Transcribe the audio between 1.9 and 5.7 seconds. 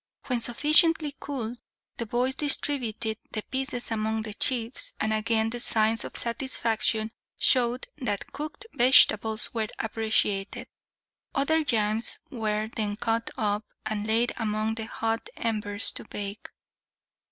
the boys distributed the pieces among the chiefs, and again the